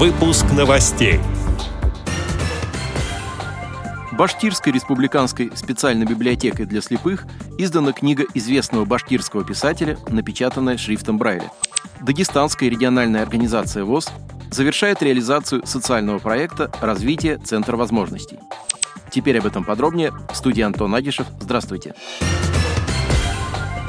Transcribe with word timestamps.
Выпуск 0.00 0.46
новостей. 0.56 1.20
Башкирской 4.12 4.72
республиканской 4.72 5.52
специальной 5.54 6.06
библиотекой 6.06 6.64
для 6.64 6.80
слепых 6.80 7.26
издана 7.58 7.92
книга 7.92 8.24
известного 8.32 8.86
башкирского 8.86 9.44
писателя, 9.44 9.98
напечатанная 10.08 10.78
шрифтом 10.78 11.18
Брайля. 11.18 11.50
Дагестанская 12.00 12.70
региональная 12.70 13.20
организация 13.20 13.84
ВОЗ 13.84 14.08
завершает 14.50 15.02
реализацию 15.02 15.66
социального 15.66 16.18
проекта 16.18 16.70
«Развитие 16.80 17.36
Центра 17.36 17.76
возможностей». 17.76 18.38
Теперь 19.10 19.38
об 19.38 19.44
этом 19.44 19.64
подробнее. 19.64 20.14
В 20.32 20.34
студии 20.34 20.62
Антон 20.62 20.94
Агишев. 20.94 21.26
Здравствуйте. 21.40 21.94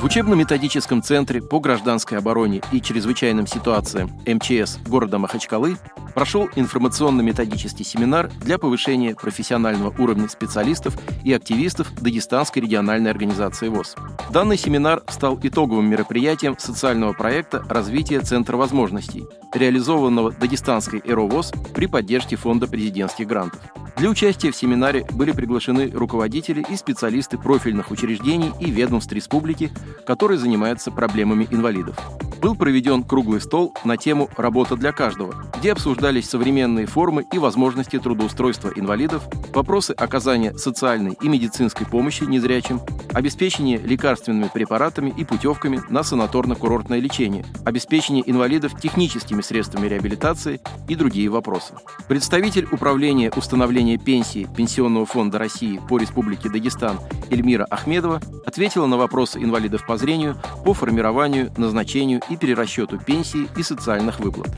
В 0.01 0.05
учебно-методическом 0.05 1.03
центре 1.03 1.43
по 1.43 1.59
гражданской 1.59 2.17
обороне 2.17 2.63
и 2.71 2.81
чрезвычайным 2.81 3.45
ситуациям 3.45 4.09
МЧС 4.25 4.79
города 4.87 5.19
Махачкалы 5.19 5.77
прошел 6.11 6.49
информационно-методический 6.55 7.85
семинар 7.85 8.29
для 8.41 8.57
повышения 8.57 9.15
профессионального 9.15 9.93
уровня 10.01 10.29
специалистов 10.29 10.97
и 11.23 11.33
активистов 11.33 11.93
Дагестанской 12.01 12.61
региональной 12.61 13.11
организации 13.11 13.69
ВОЗ. 13.69 13.95
Данный 14.29 14.57
семинар 14.57 15.03
стал 15.09 15.39
итоговым 15.41 15.89
мероприятием 15.89 16.57
социального 16.57 17.13
проекта 17.13 17.63
развития 17.67 18.19
Центра 18.21 18.57
возможностей», 18.57 19.25
реализованного 19.53 20.31
Дагестанской 20.31 21.01
ЭРОВОЗ 21.03 21.53
при 21.73 21.87
поддержке 21.87 22.35
Фонда 22.35 22.67
президентских 22.67 23.27
грантов. 23.27 23.59
Для 23.97 24.09
участия 24.09 24.51
в 24.51 24.55
семинаре 24.55 25.05
были 25.11 25.31
приглашены 25.31 25.91
руководители 25.91 26.65
и 26.69 26.75
специалисты 26.75 27.37
профильных 27.37 27.91
учреждений 27.91 28.51
и 28.59 28.71
ведомств 28.71 29.11
республики, 29.13 29.69
которые 30.05 30.37
занимаются 30.37 30.91
проблемами 30.91 31.47
инвалидов 31.51 31.97
был 32.41 32.55
проведен 32.55 33.03
круглый 33.03 33.39
стол 33.39 33.73
на 33.85 33.97
тему 33.97 34.29
«Работа 34.35 34.75
для 34.75 34.91
каждого», 34.91 35.35
где 35.59 35.71
обсуждались 35.73 36.27
современные 36.27 36.87
формы 36.87 37.23
и 37.31 37.37
возможности 37.37 37.99
трудоустройства 37.99 38.71
инвалидов, 38.75 39.23
вопросы 39.53 39.91
оказания 39.91 40.57
социальной 40.57 41.15
и 41.21 41.29
медицинской 41.29 41.85
помощи 41.85 42.23
незрячим, 42.23 42.81
обеспечение 43.13 43.77
лекарственными 43.77 44.49
препаратами 44.51 45.13
и 45.15 45.23
путевками 45.23 45.81
на 45.89 45.99
санаторно-курортное 45.99 46.99
лечение, 46.99 47.45
обеспечение 47.63 48.29
инвалидов 48.29 48.79
техническими 48.81 49.41
средствами 49.41 49.87
реабилитации 49.87 50.59
и 50.87 50.95
другие 50.95 51.29
вопросы. 51.29 51.73
Представитель 52.07 52.67
Управления 52.71 53.31
установления 53.35 53.97
пенсии 53.97 54.47
Пенсионного 54.57 55.05
фонда 55.05 55.37
России 55.37 55.79
по 55.87 55.99
Республике 55.99 56.49
Дагестан 56.49 56.99
Эльмира 57.31 57.65
Ахмедова 57.69 58.21
ответила 58.45 58.85
на 58.85 58.97
вопросы 58.97 59.39
инвалидов 59.39 59.85
по 59.87 59.97
зрению 59.97 60.35
по 60.63 60.73
формированию, 60.73 61.51
назначению 61.57 62.21
и 62.29 62.37
перерасчету 62.37 62.99
пенсии 62.99 63.47
и 63.57 63.63
социальных 63.63 64.19
выплат. 64.19 64.49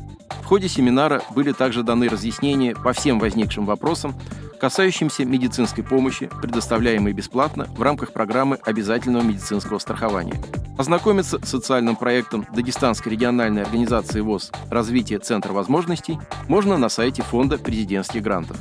В 0.42 0.46
ходе 0.46 0.68
семинара 0.68 1.22
были 1.34 1.54
также 1.54 1.84
даны 1.84 2.10
разъяснения 2.10 2.76
по 2.76 2.92
всем 2.92 3.20
возникшим 3.20 3.66
вопросам, 3.66 4.14
касающимся 4.60 5.26
медицинской 5.26 5.84
помощи, 5.84 6.30
предоставляемой 6.42 7.14
бесплатно 7.14 7.68
в 7.78 7.82
рамках 7.82 8.12
программы 8.12 8.58
обязательного 8.64 9.24
медицинского 9.24 9.80
страхования. 9.80 10.42
Ознакомиться 10.78 11.40
с 11.44 11.50
социальным 11.50 11.96
проектом 11.96 12.46
Дагестанской 12.54 13.12
региональной 13.12 13.62
организации 13.62 14.22
ВОЗ 14.22 14.52
«Развитие 14.70 15.20
Центра 15.20 15.54
возможностей» 15.54 16.18
можно 16.48 16.78
на 16.78 16.90
сайте 16.90 17.22
Фонда 17.22 17.58
президентских 17.58 18.24
грантов. 18.24 18.58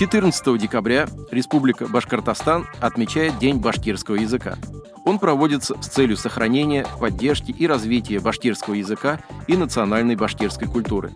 14 0.00 0.58
декабря 0.58 1.06
Республика 1.30 1.86
Башкортостан 1.86 2.66
отмечает 2.80 3.38
День 3.38 3.58
башкирского 3.58 4.14
языка. 4.14 4.56
Он 5.04 5.18
проводится 5.18 5.76
с 5.82 5.88
целью 5.88 6.16
сохранения, 6.16 6.86
поддержки 6.98 7.50
и 7.50 7.66
развития 7.66 8.18
башкирского 8.18 8.72
языка 8.72 9.20
и 9.46 9.58
национальной 9.58 10.16
башкирской 10.16 10.68
культуры. 10.68 11.12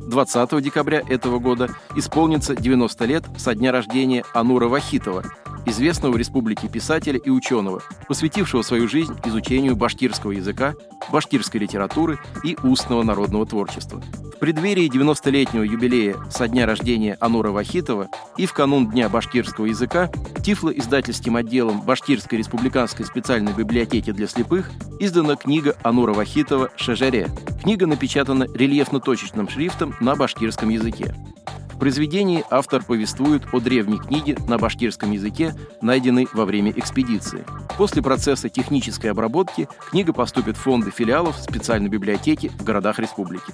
20 0.00 0.62
декабря 0.62 1.02
этого 1.06 1.38
года 1.38 1.68
исполнится 1.94 2.56
90 2.56 3.04
лет 3.04 3.24
со 3.36 3.54
дня 3.54 3.70
рождения 3.70 4.24
Анура 4.32 4.68
Вахитова, 4.68 5.22
известного 5.66 6.12
в 6.12 6.16
республике 6.16 6.68
писателя 6.68 7.18
и 7.18 7.28
ученого, 7.28 7.82
посвятившего 8.08 8.62
свою 8.62 8.88
жизнь 8.88 9.14
изучению 9.24 9.76
башкирского 9.76 10.32
языка, 10.32 10.74
башкирской 11.10 11.60
литературы 11.60 12.18
и 12.42 12.56
устного 12.62 13.02
народного 13.02 13.44
творчества. 13.46 14.02
В 14.36 14.38
преддверии 14.38 14.90
90-летнего 14.90 15.62
юбилея 15.62 16.16
со 16.30 16.46
дня 16.46 16.66
рождения 16.66 17.16
Анура 17.20 17.50
Вахитова 17.50 18.08
и 18.36 18.44
в 18.44 18.52
канун 18.52 18.90
Дня 18.90 19.08
башкирского 19.08 19.64
языка 19.64 20.10
Тифло-издательским 20.44 21.36
отделом 21.36 21.80
Башкирской 21.80 22.38
республиканской 22.38 23.06
специальной 23.06 23.54
библиотеки 23.54 24.12
для 24.12 24.26
слепых 24.26 24.70
издана 25.00 25.36
книга 25.36 25.74
Анура 25.82 26.12
Вахитова 26.12 26.70
«Шажаре». 26.76 27.28
Книга 27.62 27.86
напечатана 27.86 28.44
рельефно-точечным 28.44 29.48
шрифтом 29.48 29.94
на 30.00 30.14
башкирском 30.14 30.68
языке. 30.68 31.14
В 31.76 31.78
произведении 31.78 32.42
автор 32.48 32.82
повествует 32.82 33.42
о 33.52 33.60
древней 33.60 33.98
книге 33.98 34.38
на 34.48 34.56
башкирском 34.56 35.12
языке, 35.12 35.54
найденной 35.82 36.26
во 36.32 36.46
время 36.46 36.72
экспедиции. 36.74 37.44
После 37.76 38.02
процесса 38.02 38.48
технической 38.48 39.10
обработки 39.10 39.68
книга 39.90 40.14
поступит 40.14 40.56
в 40.56 40.60
фонды 40.60 40.90
филиалов 40.90 41.36
специальной 41.36 41.90
библиотеки 41.90 42.48
в 42.48 42.64
городах 42.64 42.98
республики. 42.98 43.52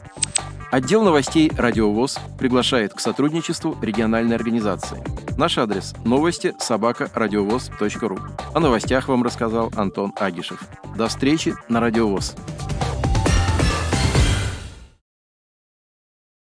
Отдел 0.71 1.03
новостей 1.03 1.51
«Радиовоз» 1.57 2.21
приглашает 2.39 2.95
к 2.95 3.01
сотрудничеству 3.01 3.77
региональной 3.83 4.37
организации. 4.37 5.03
Наш 5.37 5.59
адрес– 5.59 5.93
новости 6.05 6.55
собака. 6.61 7.11
О 7.13 8.61
новостях 8.61 9.09
вам 9.09 9.25
рассказал 9.25 9.73
Антон 9.75 10.13
Агишев. 10.17 10.61
До 10.97 11.09
встречи 11.09 11.57
на 11.69 11.81
«Радиовоз». 11.81 12.37